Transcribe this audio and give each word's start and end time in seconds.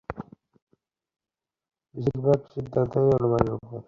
বেশির 1.95 2.19
ভাগ 2.25 2.39
সিদ্ধান্তই 2.53 3.09
অনুমানের 3.17 3.53
ওপর। 3.57 3.79